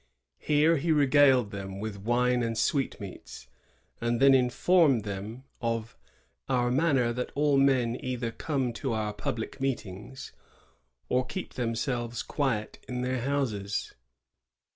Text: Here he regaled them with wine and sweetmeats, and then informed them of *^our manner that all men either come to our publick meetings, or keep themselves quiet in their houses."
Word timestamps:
Here 0.39 0.77
he 0.77 0.91
regaled 0.91 1.51
them 1.51 1.79
with 1.79 2.01
wine 2.01 2.41
and 2.41 2.57
sweetmeats, 2.57 3.47
and 4.01 4.19
then 4.19 4.33
informed 4.33 5.03
them 5.03 5.43
of 5.61 5.95
*^our 6.49 6.73
manner 6.73 7.13
that 7.13 7.31
all 7.35 7.55
men 7.55 7.95
either 8.03 8.31
come 8.31 8.73
to 8.81 8.93
our 8.93 9.13
publick 9.13 9.61
meetings, 9.61 10.31
or 11.07 11.23
keep 11.23 11.53
themselves 11.53 12.23
quiet 12.23 12.83
in 12.87 13.01
their 13.03 13.21
houses." 13.21 13.93